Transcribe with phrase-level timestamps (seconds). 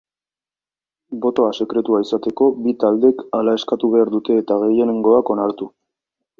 [1.25, 5.73] Botoa sekretua izateko, bi taldek hala eskatu behar dute eta gehiengoak onartu.